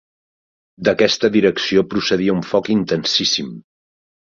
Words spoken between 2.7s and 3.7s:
intensíssim